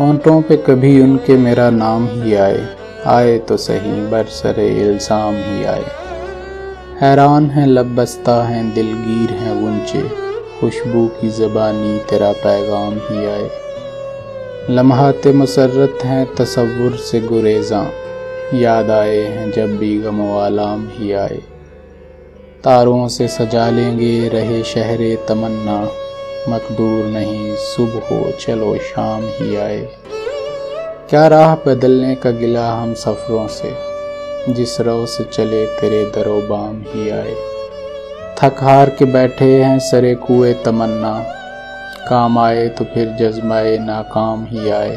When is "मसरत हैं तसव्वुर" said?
15.26-16.96